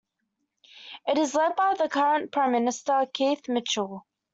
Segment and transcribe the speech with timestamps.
[1.05, 4.07] It is led by the current Prime Minister, Keith Mitchell.